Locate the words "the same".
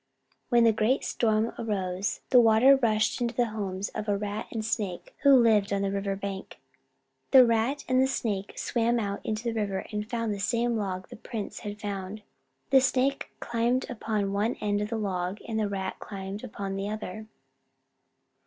10.33-10.75